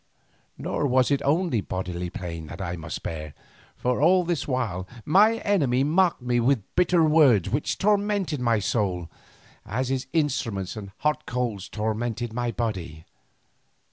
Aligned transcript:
Nor 0.57 0.87
was 0.87 1.11
it 1.11 1.21
only 1.23 1.61
bodily 1.61 2.09
pain 2.09 2.47
that 2.47 2.59
I 2.59 2.75
must 2.75 3.03
bear, 3.03 3.35
for 3.77 4.01
all 4.01 4.23
this 4.23 4.47
while 4.47 4.87
my 5.05 5.35
enemy 5.41 5.83
mocked 5.83 6.23
me 6.23 6.39
with 6.39 6.63
bitter 6.75 7.03
words, 7.03 7.51
which 7.51 7.77
tormented 7.77 8.39
my 8.41 8.57
soul 8.57 9.11
as 9.63 9.89
his 9.89 10.07
instruments 10.11 10.75
and 10.75 10.89
hot 11.05 11.27
coals 11.27 11.69
tormented 11.69 12.33
my 12.33 12.49
body. 12.49 13.05